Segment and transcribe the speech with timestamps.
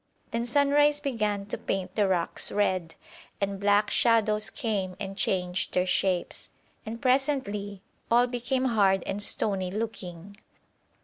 [0.31, 2.95] Then sunrise began to paint the rocks red,
[3.39, 6.49] and black shadows came and changed their shapes,
[6.87, 10.37] and presently all became hard and stony looking.